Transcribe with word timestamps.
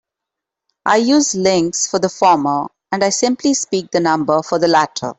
I 0.83 0.97
use 0.97 1.35
"links" 1.35 1.85
for 1.85 1.99
the 1.99 2.09
former 2.09 2.69
and 2.91 3.03
I 3.03 3.09
simply 3.09 3.53
speak 3.53 3.91
the 3.91 3.99
number 3.99 4.41
for 4.41 4.57
the 4.57 4.67
latter. 4.67 5.09